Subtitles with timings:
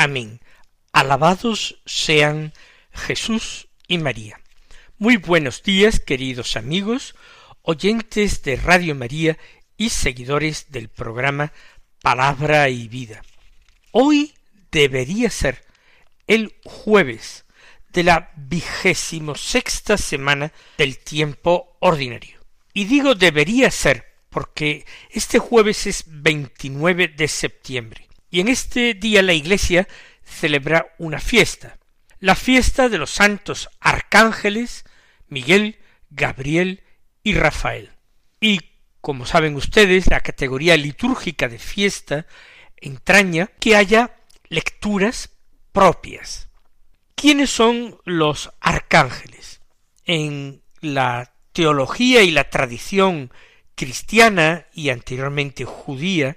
[0.00, 0.40] Amén.
[0.92, 2.52] Alabados sean
[2.92, 4.40] Jesús y María.
[4.96, 7.16] Muy buenos días, queridos amigos,
[7.62, 9.36] oyentes de Radio María
[9.76, 11.52] y seguidores del programa
[12.00, 13.22] Palabra y Vida.
[13.90, 14.34] Hoy
[14.70, 15.64] debería ser
[16.28, 17.44] el jueves
[17.88, 22.38] de la vigésimo sexta semana del tiempo ordinario.
[22.72, 29.22] Y digo debería ser porque este jueves es 29 de septiembre y en este día
[29.22, 29.88] la Iglesia
[30.24, 31.78] celebra una fiesta,
[32.20, 34.84] la fiesta de los santos arcángeles
[35.28, 35.78] Miguel,
[36.10, 36.82] Gabriel
[37.22, 37.90] y Rafael.
[38.40, 38.60] Y,
[39.00, 42.26] como saben ustedes, la categoría litúrgica de fiesta
[42.76, 44.16] entraña que haya
[44.48, 45.30] lecturas
[45.72, 46.48] propias.
[47.14, 49.60] ¿Quiénes son los arcángeles?
[50.04, 53.32] En la teología y la tradición
[53.74, 56.36] cristiana y anteriormente judía,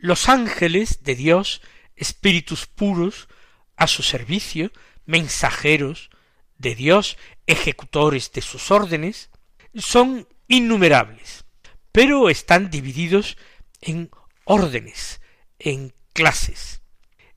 [0.00, 1.60] los ángeles de Dios,
[1.94, 3.28] espíritus puros,
[3.76, 4.72] a su servicio,
[5.06, 6.10] mensajeros
[6.58, 9.30] de Dios, ejecutores de sus órdenes,
[9.74, 11.44] son innumerables,
[11.92, 13.36] pero están divididos
[13.80, 14.10] en
[14.44, 15.20] órdenes,
[15.58, 16.82] en clases.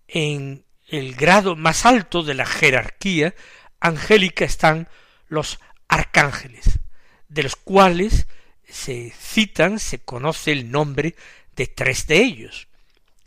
[0.08, 3.36] En el grado más alto de la jerarquía
[3.80, 4.88] angélica están
[5.28, 6.80] los arcángeles,
[7.28, 8.28] de los cuales
[8.68, 11.16] se citan, se conoce el nombre
[11.56, 12.68] de tres de ellos,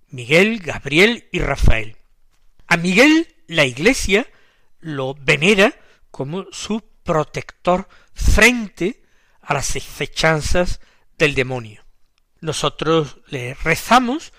[0.08, 1.96] Miguel, Gabriel y Rafael.
[2.66, 4.26] A Miguel la Iglesia
[4.80, 5.74] lo venera
[6.10, 9.02] como su protector frente
[9.40, 10.80] a las fechanzas
[11.18, 11.84] del demonio.
[12.40, 14.32] Nosotros le rezamos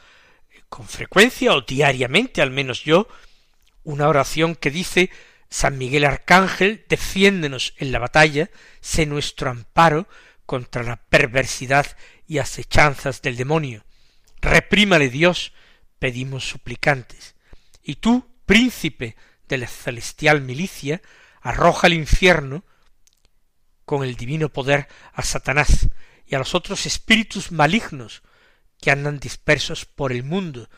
[0.69, 3.07] con frecuencia o diariamente, al menos yo,
[3.83, 5.09] una oración que dice
[5.49, 8.49] San Miguel Arcángel, defiéndenos en la batalla,
[8.81, 10.07] sé nuestro amparo
[10.45, 13.85] contra la perversidad y acechanzas del demonio.
[14.41, 15.53] Reprímale Dios,
[15.99, 17.35] pedimos suplicantes.
[17.81, 19.15] Y tú, príncipe
[19.47, 21.01] de la celestial milicia,
[21.41, 22.63] arroja al infierno
[23.85, 25.87] con el divino poder a Satanás
[26.25, 28.21] y a los otros espíritus malignos
[28.81, 30.69] que andan dispersos por el mundo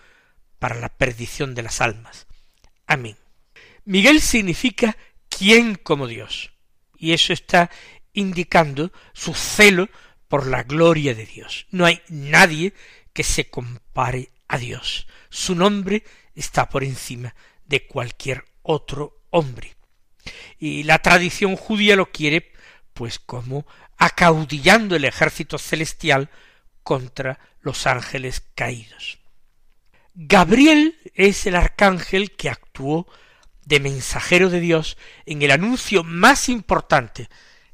[0.60, 2.28] para la perdición de las almas.
[2.86, 3.18] Amén.
[3.86, 4.96] Miguel significa
[5.28, 6.52] quién como Dios,
[6.98, 7.72] y eso está
[8.14, 9.90] indicando su celo
[10.30, 11.68] por la gloria de Dios.
[11.72, 12.74] No hay nadie
[13.12, 15.08] que se compare a Dios.
[15.30, 16.04] Su nombre
[16.36, 17.36] está por encima
[17.66, 19.76] de cualquier otro hombre.
[20.58, 22.54] Y la tradición judía lo quiere
[22.94, 23.66] pues como
[23.98, 26.30] acaudillando el ejército celestial
[26.84, 29.20] contra los ángeles caídos.
[30.14, 33.08] Gabriel es el arcángel que actuó
[33.66, 37.30] de mensajero de Dios en el anuncio más importante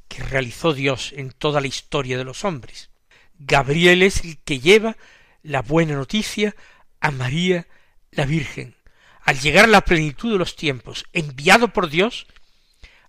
[0.07, 2.89] que realizó Dios en toda la historia de los hombres.
[3.37, 4.97] Gabriel es el que lleva
[5.43, 6.55] la buena noticia
[6.99, 7.67] a María
[8.11, 8.75] la Virgen,
[9.21, 12.27] al llegar a la plenitud de los tiempos, enviado por Dios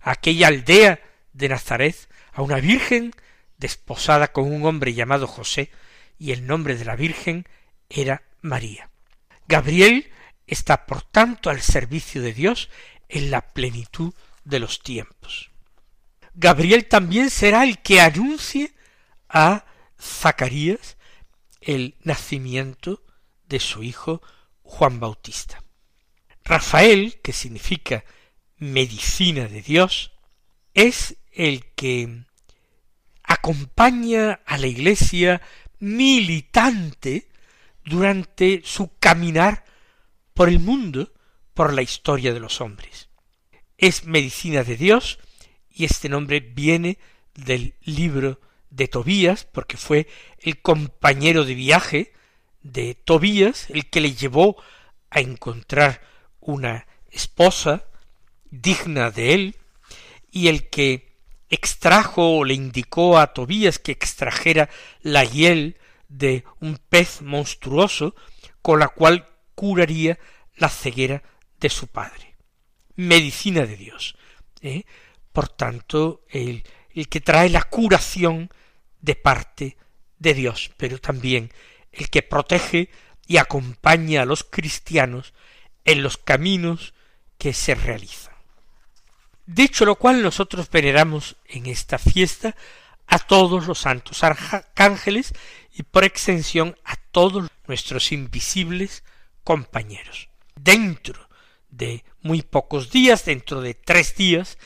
[0.01, 0.99] a aquella aldea
[1.33, 3.13] de Nazaret, a una Virgen
[3.57, 5.71] desposada con un hombre llamado José,
[6.19, 7.45] y el nombre de la Virgen
[7.89, 8.89] era María.
[9.47, 10.11] Gabriel
[10.45, 12.69] está por tanto al servicio de Dios
[13.07, 15.51] en la plenitud de los tiempos.
[16.39, 18.71] Gabriel también será el que anuncie
[19.27, 19.65] a
[19.99, 20.95] Zacarías
[21.61, 23.03] el nacimiento
[23.47, 24.21] de su hijo
[24.61, 25.63] Juan Bautista.
[26.45, 28.05] Rafael, que significa
[28.57, 30.11] medicina de Dios,
[30.75, 32.25] es el que
[33.23, 35.41] acompaña a la iglesia
[35.79, 37.29] militante
[37.83, 39.65] durante su caminar
[40.35, 41.11] por el mundo,
[41.55, 43.09] por la historia de los hombres.
[43.79, 45.17] Es medicina de Dios
[45.77, 46.97] y este nombre viene
[47.35, 48.41] del libro
[48.71, 50.07] de Tobías, porque fue
[50.39, 52.13] el compañero de viaje
[52.63, 54.57] de Tobías, el que le llevó
[55.11, 56.01] a encontrar
[56.39, 57.85] una esposa
[58.49, 59.55] digna de él,
[60.31, 61.15] y el que
[61.49, 64.69] extrajo o le indicó a Tobías que extrajera
[65.01, 65.77] la hiel
[66.09, 68.15] de un pez monstruoso
[68.63, 70.17] con la cual curaría
[70.55, 71.21] la ceguera
[71.59, 72.35] de su padre.
[72.95, 74.15] Medicina de Dios.
[74.61, 74.83] ¿eh?
[75.37, 76.63] Por tanto, el,
[76.95, 78.49] el que trae la curación
[79.01, 79.77] de parte
[80.17, 81.53] de Dios, pero también
[81.91, 82.89] el que protege
[83.27, 85.35] y acompaña a los cristianos
[85.85, 86.95] en los caminos
[87.37, 88.33] que se realizan.
[89.45, 92.55] Dicho lo cual, nosotros veneramos en esta fiesta
[93.05, 95.35] a todos los santos arcángeles
[95.71, 99.03] y por extensión a todos nuestros invisibles
[99.43, 100.29] compañeros.
[100.55, 101.29] Dentro
[101.69, 104.57] de muy pocos días, dentro de tres días,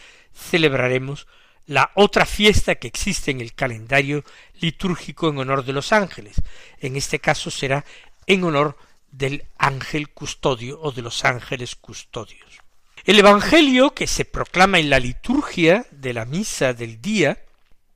[0.41, 1.27] celebraremos
[1.67, 4.23] la otra fiesta que existe en el calendario
[4.59, 6.41] litúrgico en honor de los ángeles.
[6.79, 7.85] En este caso será
[8.25, 8.77] en honor
[9.11, 12.59] del ángel custodio o de los ángeles custodios.
[13.03, 17.39] El Evangelio que se proclama en la liturgia de la misa del día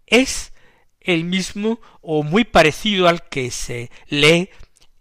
[0.07, 0.51] es
[0.99, 4.49] el mismo o muy parecido al que se lee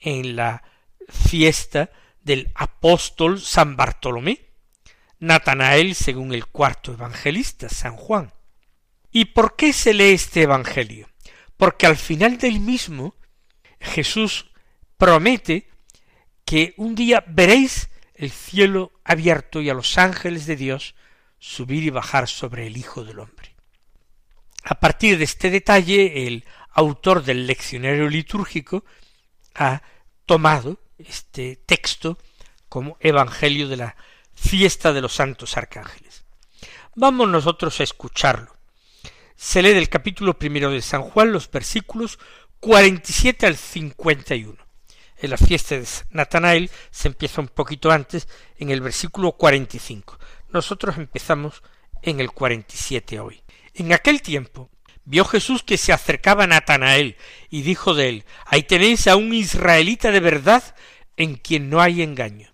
[0.01, 0.63] en la
[1.09, 1.91] fiesta
[2.23, 4.41] del apóstol San Bartolomé,
[5.25, 8.33] Natanael según el cuarto evangelista, San Juan.
[9.11, 11.09] ¿Y por qué se lee este Evangelio?
[11.57, 13.15] Porque al final del mismo
[13.81, 14.51] Jesús
[14.99, 15.71] promete
[16.45, 20.95] que un día veréis el cielo abierto y a los ángeles de Dios
[21.39, 23.55] subir y bajar sobre el Hijo del Hombre.
[24.63, 28.85] A partir de este detalle, el autor del leccionario litúrgico
[29.55, 29.83] ha
[30.27, 32.19] tomado este texto
[32.69, 33.97] como Evangelio de la
[34.49, 36.25] fiesta de los santos arcángeles.
[36.95, 38.55] Vamos nosotros a escucharlo.
[39.37, 42.19] Se lee del capítulo primero de San Juan los versículos
[42.61, 44.65] 47 al 51
[45.25, 50.19] en la fiesta de Natanael se empieza un poquito antes, en el versículo 45.
[50.51, 51.63] Nosotros empezamos
[52.03, 53.43] en el 47 hoy.
[53.75, 54.71] En aquel tiempo
[55.05, 57.17] vio Jesús que se acercaba a Natanael
[57.49, 60.63] y dijo de él, ahí tenéis a un israelita de verdad
[61.17, 62.54] en quien no hay engaño.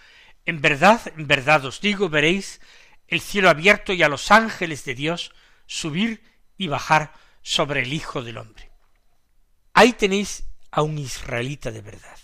[0.51, 2.59] en verdad, en verdad os digo, veréis
[3.07, 5.31] el cielo abierto y a los ángeles de Dios
[5.65, 6.21] subir
[6.57, 8.69] y bajar sobre el Hijo del Hombre.
[9.71, 12.17] Ahí tenéis a un israelita de verdad.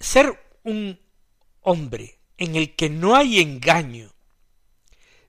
[0.00, 0.98] Ser un
[1.60, 4.12] hombre en el que no hay engaño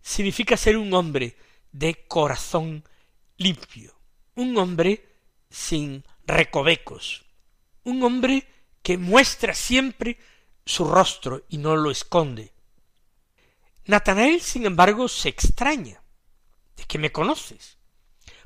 [0.02, 1.38] significa ser un hombre
[1.72, 2.84] de corazón
[3.38, 3.96] limpio,
[4.34, 5.06] un hombre
[5.48, 7.24] sin recovecos,
[7.84, 8.48] un hombre
[8.82, 10.18] que muestra siempre
[10.66, 12.54] su rostro y no lo esconde.
[13.86, 16.02] Natanael, sin embargo, se extraña
[16.76, 17.78] de que me conoces.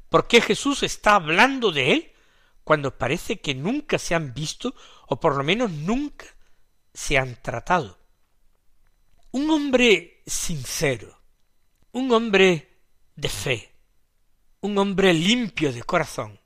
[0.10, 2.14] ¿Por qué Jesús está hablando de él
[2.68, 4.76] cuando parece que nunca se han visto
[5.08, 6.26] o por lo menos nunca
[6.94, 7.98] se han tratado.
[9.32, 11.22] Un hombre sincero,
[11.94, 12.82] un hombre
[13.16, 13.72] de fe,
[14.60, 16.42] un hombre limpio de corazón,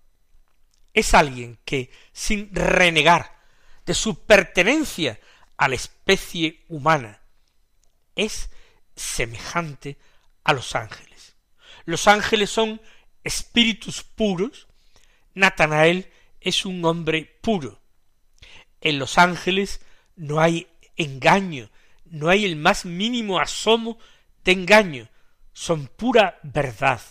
[0.94, 3.40] es alguien que, sin renegar
[3.86, 5.20] de su pertenencia
[5.62, 7.22] a la especie humana,
[8.16, 8.50] es
[8.96, 10.00] semejante
[10.44, 11.36] a los ángeles.
[11.86, 12.82] Los ángeles son
[13.24, 14.68] espíritus puros
[15.36, 17.80] Natanael es un hombre puro.
[18.82, 19.82] En los ángeles
[20.16, 21.70] no hay engaño,
[22.06, 24.00] no hay el más mínimo asomo
[24.44, 25.10] de engaño,
[25.54, 27.02] son pura verdad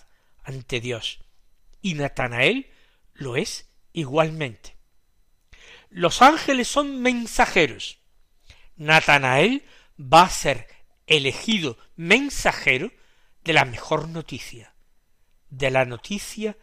[0.43, 1.21] ante Dios.
[1.83, 2.69] Y Natanael
[3.15, 4.77] lo es igualmente.
[5.89, 8.00] Los ángeles son mensajeros.
[8.81, 9.63] Natanael
[9.99, 10.67] va a ser
[11.07, 12.91] elegido mensajero
[13.45, 14.73] de la mejor noticia,
[15.51, 16.57] de la noticia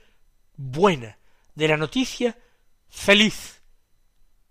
[0.55, 1.19] buena,
[1.53, 2.35] de la noticia
[2.89, 3.61] feliz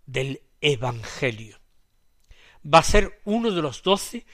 [0.06, 1.58] del Evangelio.
[2.64, 4.24] Va a ser uno de los doce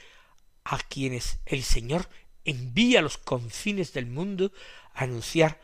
[0.64, 2.10] a quienes el Señor
[2.44, 4.52] envía a los confines del mundo
[4.92, 5.58] a anunciar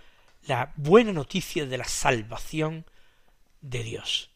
[0.47, 2.87] la buena noticia de la salvación
[3.61, 4.31] de Dios.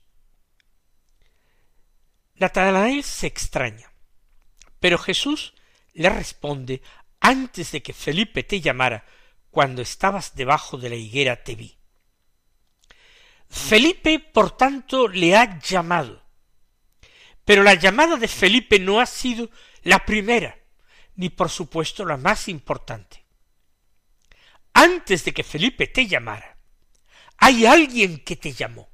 [2.35, 3.93] Natanael se extraña,
[4.81, 5.55] pero Jesús
[5.93, 6.83] le responde
[7.21, 9.05] antes de que Felipe te llamara,
[9.51, 11.79] cuando estabas debajo de la higuera te vi.
[13.49, 16.23] Felipe, por tanto, le ha llamado.
[17.45, 19.51] Pero la llamada de Felipe no ha sido
[19.83, 20.59] la primera,
[21.17, 23.27] ni por supuesto la más importante.
[24.73, 26.57] Antes de que Felipe te llamara,
[27.37, 28.89] hay alguien que te llamó,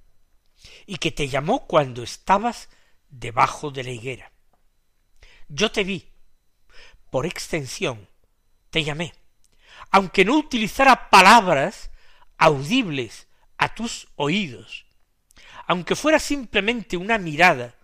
[0.87, 2.69] y que te llamó cuando estabas
[3.09, 4.33] debajo de la higuera.
[5.49, 6.07] Yo te vi,
[7.11, 8.09] por extensión,
[8.71, 9.15] te llamé,
[9.91, 11.91] aunque no utilizara palabras
[12.37, 14.87] audibles a tus oídos,
[15.67, 17.75] aunque fuera simplemente una mirada,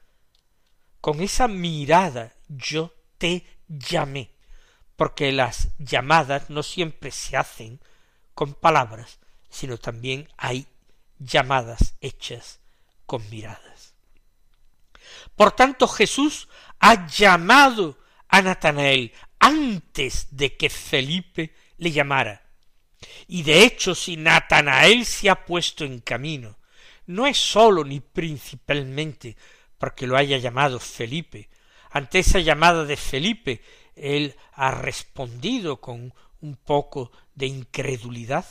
[1.00, 4.30] con esa mirada yo te llamé,
[4.96, 7.80] porque las llamadas no siempre se hacen
[8.34, 9.18] con palabras,
[9.50, 10.66] sino también hay
[11.18, 12.60] llamadas hechas
[13.06, 13.73] con miradas.
[15.36, 22.42] Por tanto, Jesús ha llamado a Natanael antes de que Felipe le llamara.
[23.26, 26.58] Y de hecho, si Natanael se ha puesto en camino,
[27.06, 29.36] no es sólo ni principalmente
[29.78, 31.48] porque lo haya llamado Felipe.
[31.90, 33.62] Ante esa llamada de Felipe,
[33.94, 38.46] él ha respondido con un poco de incredulidad.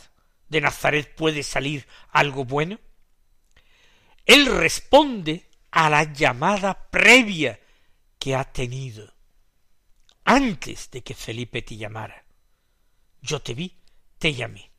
[0.47, 2.79] ¿De Nazaret puede salir algo bueno?
[4.25, 7.59] Él responde a la llamada previa
[8.19, 9.11] que ha tenido
[10.23, 12.23] antes de que Felipe te llamara.
[13.21, 13.75] Yo te vi,
[14.19, 14.69] te llamé.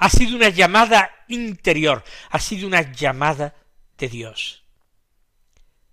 [0.00, 3.54] Ha sido una llamada interior, ha sido una llamada
[3.96, 4.64] de Dios.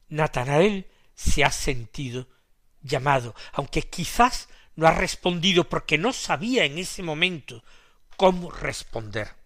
[0.10, 2.28] Natanael se ha sentido
[2.82, 7.64] llamado, aunque quizás no ha respondido porque no sabía en ese momento
[8.18, 9.41] cómo responder.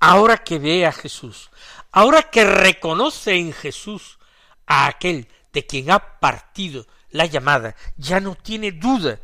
[0.00, 1.50] Ahora que ve a Jesús,
[1.90, 4.18] ahora que reconoce en Jesús
[4.66, 9.18] a aquel de quien ha partido la llamada, ya no tiene duda,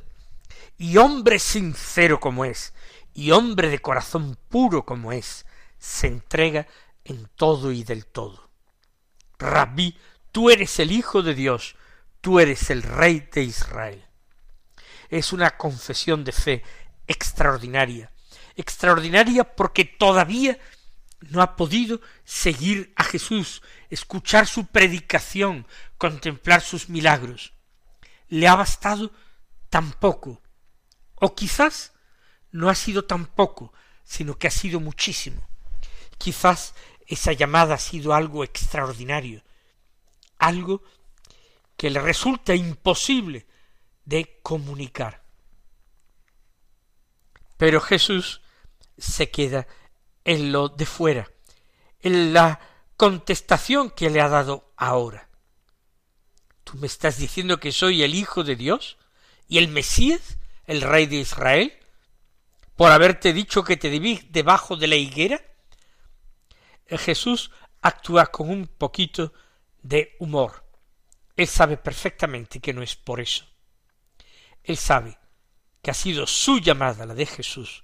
[0.76, 2.72] y hombre sincero como es,
[3.12, 5.46] y hombre de corazón puro como es,
[5.78, 6.66] se entrega
[7.04, 8.48] en todo y del todo.
[9.38, 9.96] Rabí,
[10.32, 11.76] tú eres el Hijo de Dios,
[12.20, 14.04] tú eres el Rey de Israel.
[15.10, 16.62] Es una confesión de fe
[17.06, 18.10] extraordinaria,
[18.56, 20.58] extraordinaria porque todavía
[21.20, 25.66] no ha podido seguir a Jesús, escuchar su predicación,
[25.98, 27.52] contemplar sus milagros.
[28.28, 29.12] Le ha bastado
[29.70, 30.42] tan poco,
[31.16, 31.92] o quizás
[32.50, 33.72] no ha sido tan poco,
[34.04, 35.46] sino que ha sido muchísimo.
[36.18, 36.74] Quizás
[37.06, 39.42] esa llamada ha sido algo extraordinario,
[40.38, 40.82] algo
[41.76, 43.46] que le resulta imposible
[44.04, 45.24] de comunicar.
[47.56, 48.40] Pero Jesús
[48.98, 49.66] se queda
[50.24, 51.30] en lo de fuera,
[52.00, 52.60] en la
[52.96, 55.28] contestación que le ha dado ahora.
[56.64, 58.96] ¿Tú me estás diciendo que soy el Hijo de Dios
[59.48, 61.72] y el Mesías, el Rey de Israel?
[62.76, 65.40] ¿Por haberte dicho que te debí debajo de la higuera?
[66.88, 67.50] Jesús
[67.82, 69.32] actúa con un poquito
[69.82, 70.64] de humor.
[71.36, 73.46] Él sabe perfectamente que no es por eso.
[74.62, 75.18] Él sabe
[75.82, 77.83] que ha sido su llamada, la de Jesús,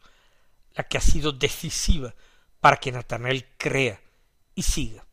[0.74, 2.14] la que ha sido decisiva
[2.60, 4.00] para que Natanael crea
[4.54, 5.04] y siga.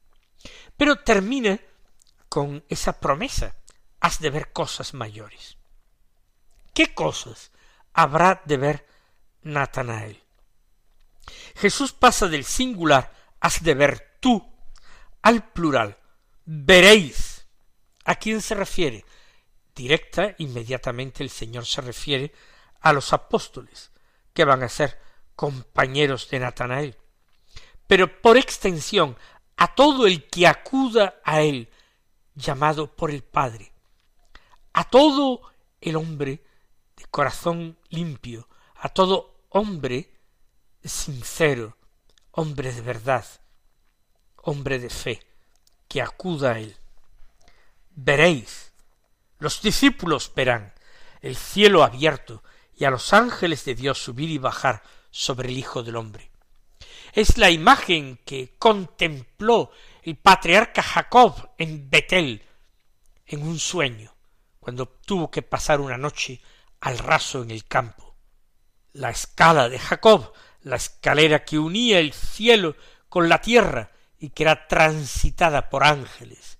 [0.75, 1.59] Pero termina
[2.29, 3.55] con esa promesa,
[3.99, 5.57] has de ver cosas mayores.
[6.73, 7.51] ¿Qué cosas
[7.93, 8.87] habrá de ver
[9.41, 10.21] Natanael?
[11.55, 14.53] Jesús pasa del singular, has de ver tú,
[15.21, 15.97] al plural,
[16.45, 17.47] veréis.
[18.05, 19.03] ¿A quién se refiere?
[19.75, 22.33] Directa, inmediatamente el Señor se refiere
[22.79, 23.91] a los apóstoles,
[24.33, 24.99] que van a ser
[25.37, 26.97] compañeros de Natanael,
[27.85, 29.15] pero por extensión
[29.55, 31.69] a todo el que acuda a él,
[32.33, 33.71] llamado por el Padre,
[34.73, 35.41] a todo
[35.79, 36.43] el hombre
[36.97, 40.11] de corazón limpio, a todo hombre
[40.83, 41.77] sincero,
[42.31, 43.25] hombre de verdad,
[44.37, 45.21] hombre de fe,
[45.87, 46.75] que acuda a él.
[47.91, 48.73] Veréis,
[49.37, 50.73] los discípulos verán
[51.21, 52.43] el cielo abierto
[52.75, 56.31] y a los ángeles de Dios subir y bajar sobre el Hijo del Hombre.
[57.13, 59.71] Es la imagen que contempló
[60.03, 62.43] el patriarca Jacob en Betel
[63.25, 64.15] en un sueño,
[64.59, 66.41] cuando tuvo que pasar una noche
[66.81, 68.15] al raso en el campo.
[68.93, 72.75] La escala de Jacob, la escalera que unía el cielo
[73.09, 76.57] con la tierra y que era transitada por ángeles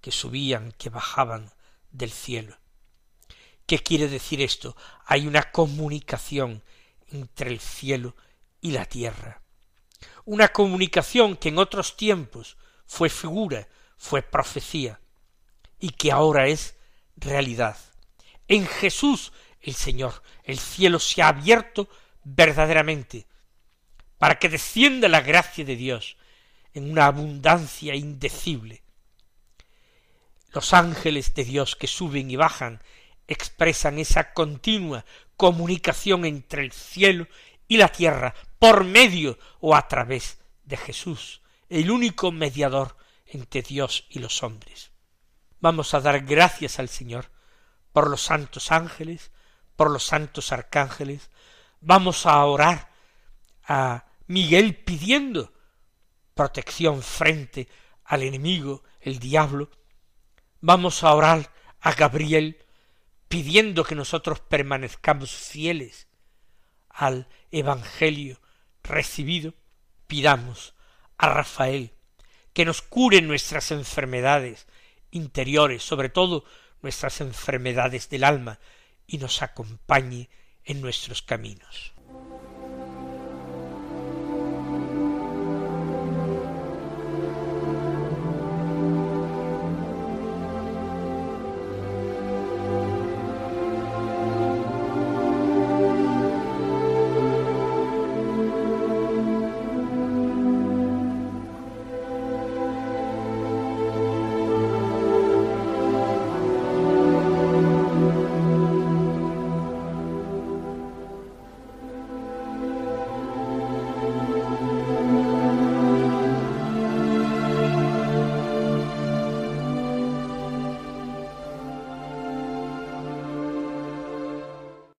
[0.00, 1.52] que subían, que bajaban
[1.90, 2.56] del cielo.
[3.66, 4.76] ¿Qué quiere decir esto?
[5.04, 6.62] Hay una comunicación
[7.08, 8.16] entre el cielo
[8.60, 9.42] y la tierra.
[10.24, 15.00] Una comunicación que en otros tiempos fue figura, fue profecía,
[15.78, 16.76] y que ahora es
[17.16, 17.76] realidad.
[18.48, 21.88] En Jesús el Señor, el cielo se ha abierto
[22.22, 23.26] verdaderamente,
[24.18, 26.16] para que descienda la gracia de Dios
[26.72, 28.82] en una abundancia indecible.
[30.52, 32.80] Los ángeles de Dios que suben y bajan
[33.26, 35.04] expresan esa continua
[35.36, 37.26] comunicación entre el cielo
[37.68, 44.06] y la tierra por medio o a través de Jesús, el único mediador entre Dios
[44.08, 44.90] y los hombres.
[45.60, 47.30] Vamos a dar gracias al Señor
[47.92, 49.30] por los santos ángeles,
[49.74, 51.30] por los santos arcángeles,
[51.80, 52.90] vamos a orar
[53.64, 55.52] a Miguel pidiendo
[56.34, 57.68] protección frente
[58.04, 59.70] al enemigo, el diablo,
[60.60, 61.50] vamos a orar
[61.80, 62.65] a Gabriel
[63.28, 66.08] pidiendo que nosotros permanezcamos fieles
[66.88, 68.40] al Evangelio
[68.82, 69.54] recibido,
[70.06, 70.74] pidamos
[71.18, 71.92] a Rafael
[72.52, 74.66] que nos cure nuestras enfermedades
[75.10, 76.44] interiores, sobre todo
[76.80, 78.60] nuestras enfermedades del alma,
[79.06, 80.30] y nos acompañe
[80.64, 81.95] en nuestros caminos.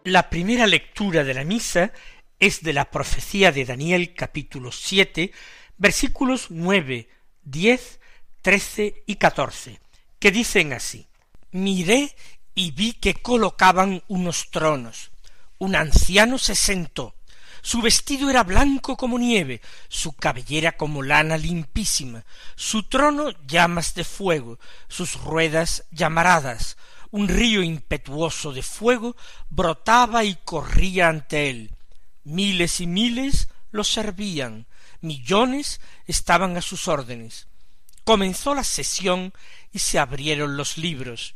[0.08, 1.92] La primera lectura de la misa
[2.40, 5.34] es de la profecía de Daniel capítulo siete
[5.78, 7.10] versículos nueve,
[7.44, 8.00] diez,
[8.42, 9.82] trece y catorce,
[10.18, 11.08] que dicen así
[11.52, 12.16] Miré
[12.56, 15.12] y vi que colocaban unos tronos.
[15.58, 17.14] Un anciano se sentó.
[17.62, 19.60] Su vestido era blanco como nieve,
[19.90, 22.24] su cabellera como lana limpísima,
[22.56, 26.78] su trono llamas de fuego, sus ruedas llamaradas,
[27.12, 29.16] un río impetuoso de fuego
[29.50, 31.72] brotaba y corría ante él.
[32.24, 34.68] Miles y miles lo servían,
[35.02, 37.48] millones estaban a sus órdenes.
[38.04, 39.34] Comenzó la sesión
[39.72, 41.36] y se abrieron los libros.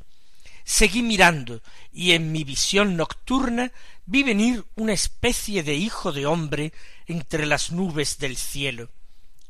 [0.63, 1.61] Seguí mirando,
[1.91, 3.71] y en mi visión nocturna
[4.05, 6.71] vi venir una especie de hijo de hombre
[7.07, 8.89] entre las nubes del cielo.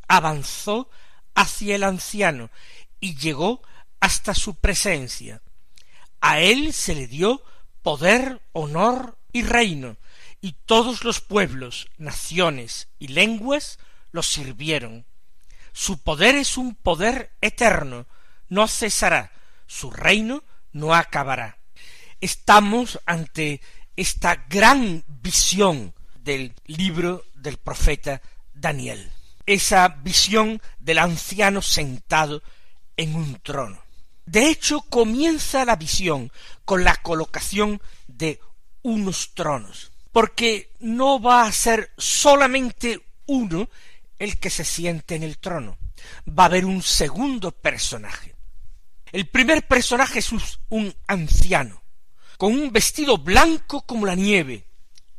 [0.08, 0.90] Avanzó
[1.36, 2.50] hacia el anciano
[3.00, 3.62] y llegó
[4.00, 5.42] hasta su presencia.
[6.22, 7.44] A él se le dio
[7.82, 9.98] poder, honor y reino,
[10.40, 13.80] y todos los pueblos, naciones y lenguas
[14.12, 15.06] lo sirvieron.
[15.74, 18.06] Su poder es un poder eterno,
[18.50, 19.32] no cesará,
[19.68, 21.58] su reino no acabará.
[22.20, 23.62] Estamos ante
[23.96, 28.22] esta gran visión del libro del profeta
[28.54, 29.12] Daniel,
[29.46, 32.44] esa visión del anciano sentado
[32.98, 33.81] en un trono.
[34.32, 36.32] De hecho, comienza la visión
[36.64, 38.40] con la colocación de
[38.82, 43.70] unos tronos, porque no va a ser solamente uno
[44.20, 45.78] el que se siente en el trono,
[46.30, 48.34] va a haber un segundo personaje.
[49.12, 50.30] El primer personaje es
[50.70, 51.84] un anciano,
[52.38, 54.66] con un vestido blanco como la nieve,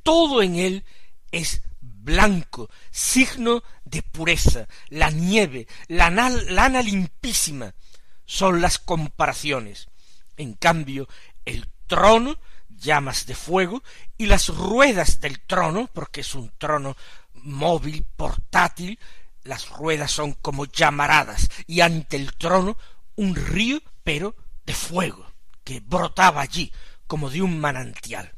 [0.03, 0.85] todo en él
[1.31, 7.75] es blanco, signo de pureza, la nieve, la lana limpísima,
[8.25, 9.89] son las comparaciones.
[10.37, 11.09] En cambio,
[11.45, 13.83] el trono, llamas de fuego,
[14.17, 16.97] y las ruedas del trono, porque es un trono
[17.35, 18.99] móvil, portátil,
[19.45, 22.77] las ruedas son como llamaradas, y ante el trono
[23.17, 25.27] un río, pero de fuego,
[25.65, 26.73] que brotaba allí,
[27.07, 28.33] como de un manantial.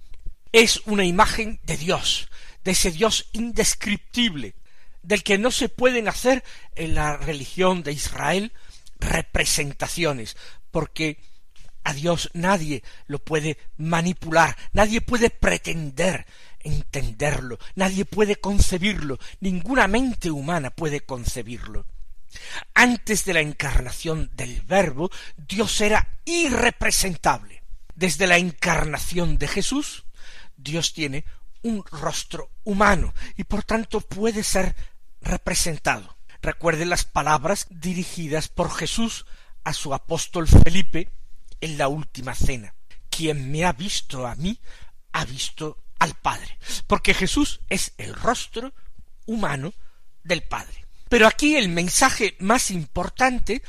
[0.52, 2.28] Es una imagen de Dios,
[2.64, 4.54] de ese Dios indescriptible,
[5.02, 6.42] del que no se pueden hacer
[6.74, 8.52] en la religión de Israel
[9.04, 10.36] representaciones,
[10.70, 11.18] porque
[11.84, 16.26] a Dios nadie lo puede manipular, nadie puede pretender
[16.60, 21.86] entenderlo, nadie puede concebirlo, ninguna mente humana puede concebirlo.
[22.74, 27.62] Antes de la encarnación del Verbo, Dios era irrepresentable.
[27.94, 30.04] Desde la encarnación de Jesús,
[30.56, 31.24] Dios tiene
[31.62, 34.74] un rostro humano y por tanto puede ser
[35.20, 36.13] representado.
[36.44, 39.24] Recuerde las palabras dirigidas por Jesús
[39.64, 41.10] a su apóstol Felipe
[41.62, 42.74] en la última cena.
[43.08, 44.60] Quien me ha visto a mí,
[45.12, 46.58] ha visto al Padre.
[46.86, 48.74] Porque Jesús es el rostro
[49.24, 49.72] humano
[50.22, 50.84] del Padre.
[51.08, 53.62] Pero aquí el mensaje más importante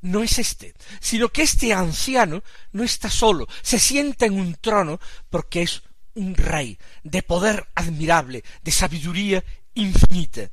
[0.00, 5.00] no es este, sino que este anciano no está solo, se sienta en un trono
[5.30, 5.82] porque es
[6.14, 10.48] un rey de poder admirable, de sabiduría infinita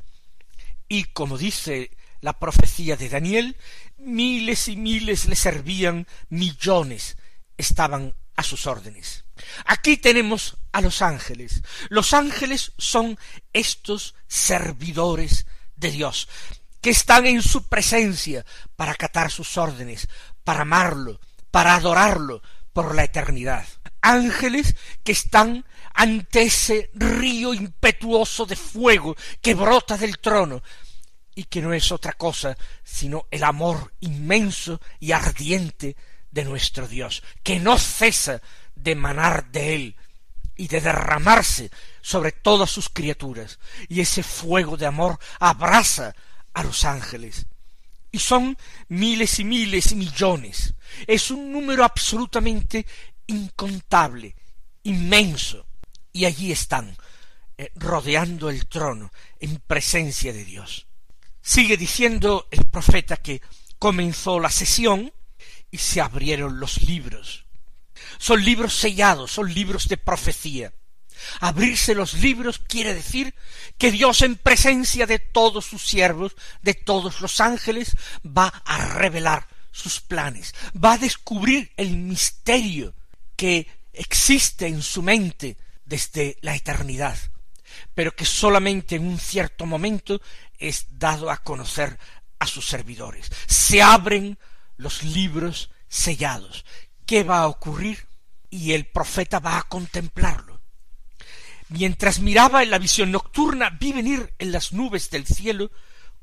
[0.88, 3.58] y como dice la profecía de Daniel,
[3.98, 7.18] miles y miles le servían, millones
[7.58, 9.26] estaban a sus órdenes.
[9.66, 11.62] Aquí tenemos a los ángeles.
[11.90, 13.18] Los ángeles son
[13.54, 15.46] estos servidores
[15.76, 16.28] de Dios,
[16.82, 18.46] que están en su presencia
[18.76, 20.08] para acatar sus órdenes,
[20.44, 21.20] para amarlo,
[21.52, 22.42] para adorarlo
[22.74, 23.66] por la eternidad.
[24.02, 25.66] Ángeles que están
[25.98, 30.62] ante ese río impetuoso de fuego que brota del trono
[31.34, 35.96] y que no es otra cosa sino el amor inmenso y ardiente
[36.30, 38.42] de nuestro Dios, que no cesa
[38.76, 39.96] de manar de él
[40.56, 43.58] y de derramarse sobre todas sus criaturas,
[43.90, 46.16] y ese fuego de amor abraza
[46.54, 47.48] a los ángeles.
[48.12, 48.56] Y son
[48.88, 50.76] miles y miles y millones.
[51.08, 52.86] Es un número absolutamente
[53.28, 54.36] incontable,
[54.84, 55.67] inmenso.
[56.18, 56.98] Y allí están,
[57.60, 60.88] eh, rodeando el trono, en presencia de Dios.
[61.44, 63.40] Sigue diciendo el profeta que
[63.78, 65.14] comenzó la sesión
[65.70, 67.46] y se abrieron los libros.
[68.18, 70.74] Son libros sellados, son libros de profecía.
[71.40, 73.36] Abrirse los libros quiere decir
[73.78, 79.48] que Dios en presencia de todos sus siervos, de todos los ángeles, va a revelar
[79.72, 82.96] sus planes, va a descubrir el misterio
[83.36, 87.18] que existe en su mente desde la eternidad,
[87.96, 90.22] pero que solamente en un cierto momento
[90.60, 91.98] es dado a conocer
[92.40, 93.32] a sus servidores.
[93.48, 94.38] Se abren
[94.78, 96.66] los libros sellados.
[97.06, 98.08] ¿Qué va a ocurrir?
[98.50, 100.62] Y el profeta va a contemplarlo.
[101.70, 105.72] Mientras miraba en la visión nocturna, vi venir en las nubes del cielo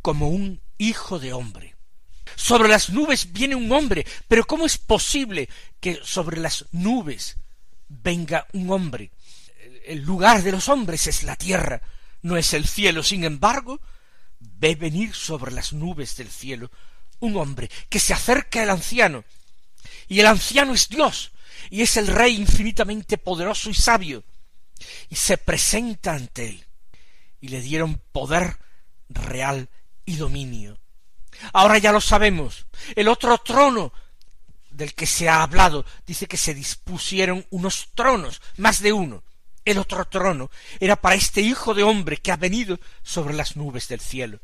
[0.01, 1.75] como un hijo de hombre.
[2.37, 5.49] Sobre las nubes viene un hombre, pero ¿cómo es posible
[5.81, 7.37] que sobre las nubes
[7.89, 9.11] venga un hombre?
[9.85, 11.83] El lugar de los hombres es la tierra,
[12.23, 13.03] no es el cielo.
[13.03, 13.81] Sin embargo,
[14.41, 16.71] ve venir sobre las nubes del cielo
[17.21, 19.25] un hombre que se acerca al anciano,
[20.09, 21.33] y el anciano es Dios,
[21.71, 24.25] y es el Rey infinitamente poderoso y sabio,
[25.09, 26.65] y se presenta ante él,
[27.41, 28.59] y le dieron poder
[29.09, 29.69] real
[30.05, 30.79] y dominio.
[31.53, 33.93] Ahora ya lo sabemos, el otro trono
[34.71, 39.23] del que se ha hablado dice que se dispusieron unos tronos, más de uno.
[39.65, 40.51] El otro trono
[40.81, 44.41] era para este Hijo de hombre que ha venido sobre las nubes del cielo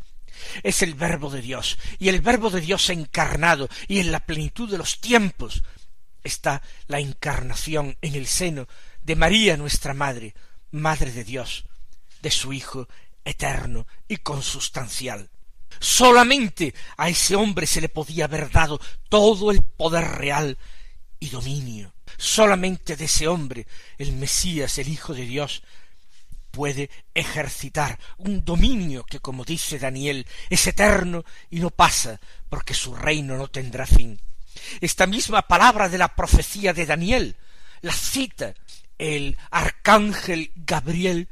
[0.63, 4.71] es el verbo de Dios, y el verbo de Dios encarnado, y en la plenitud
[4.71, 5.63] de los tiempos
[6.23, 8.67] está la encarnación en el seno
[9.03, 10.35] de María nuestra Madre,
[10.71, 11.65] Madre de Dios,
[12.23, 12.89] de su Hijo
[13.25, 15.31] eterno y consustancial.
[15.79, 20.59] Solamente a ese hombre se le podía haber dado todo el poder real
[21.19, 21.93] y dominio.
[22.17, 23.67] Solamente de ese hombre,
[23.99, 25.63] el Mesías, el Hijo de Dios,
[26.51, 32.95] puede ejercitar un dominio que, como dice Daniel, es eterno y no pasa, porque su
[32.95, 34.21] reino no tendrá fin.
[34.81, 37.37] Esta misma palabra de la profecía de Daniel
[37.83, 38.55] la cita
[38.99, 41.29] el arcángel Gabriel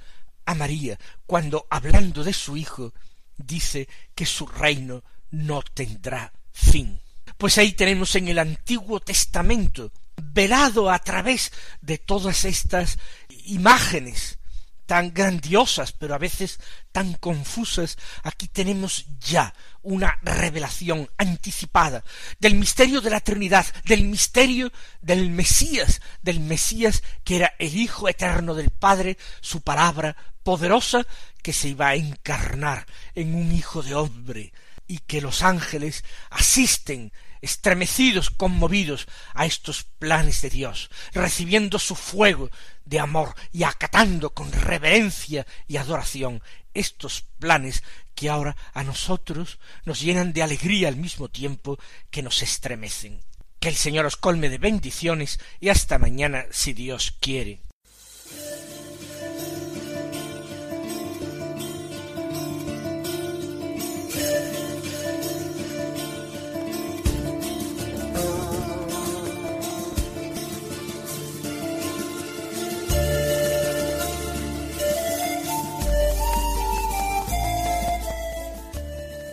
[0.46, 2.94] a María, cuando hablando de su hijo,
[3.36, 6.98] dice que su reino no tendrá fin.
[7.36, 12.98] Pues ahí tenemos en el Antiguo Testamento, velado a través de todas estas
[13.44, 14.38] imágenes
[14.86, 16.58] tan grandiosas, pero a veces
[16.92, 19.52] tan confusas, aquí tenemos ya
[19.82, 22.02] una revelación anticipada
[22.38, 28.08] del misterio de la Trinidad, del misterio del Mesías, del Mesías que era el Hijo
[28.08, 31.06] eterno del Padre, su palabra poderosa
[31.42, 34.52] que se iba a encarnar en un Hijo de hombre,
[34.86, 42.50] y que los ángeles asisten estremecidos, conmovidos a estos planes de Dios, recibiendo su fuego
[42.84, 46.42] de amor y acatando con reverencia y adoración
[46.74, 47.82] estos planes
[48.14, 51.78] que ahora a nosotros nos llenan de alegría al mismo tiempo
[52.10, 53.20] que nos estremecen.
[53.60, 57.60] Que el Señor os colme de bendiciones y hasta mañana si Dios quiere.